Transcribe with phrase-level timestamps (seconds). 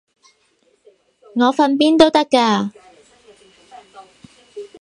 [1.35, 2.71] 我瞓邊都得㗎